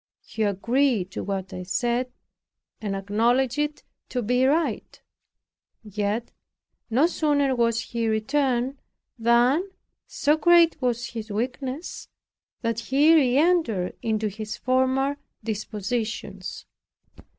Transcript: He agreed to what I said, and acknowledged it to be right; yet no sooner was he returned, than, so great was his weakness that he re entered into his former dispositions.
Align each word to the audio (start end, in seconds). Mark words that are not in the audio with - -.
He 0.25 0.41
agreed 0.41 1.11
to 1.11 1.23
what 1.23 1.53
I 1.53 1.61
said, 1.61 2.11
and 2.81 2.95
acknowledged 2.95 3.59
it 3.59 3.83
to 4.09 4.23
be 4.23 4.47
right; 4.47 4.99
yet 5.83 6.31
no 6.89 7.05
sooner 7.05 7.55
was 7.55 7.81
he 7.81 8.07
returned, 8.07 8.81
than, 9.19 9.69
so 10.07 10.37
great 10.37 10.81
was 10.81 11.09
his 11.09 11.29
weakness 11.31 12.07
that 12.63 12.79
he 12.79 13.13
re 13.13 13.37
entered 13.37 13.95
into 14.01 14.27
his 14.27 14.57
former 14.57 15.17
dispositions. 15.43 16.65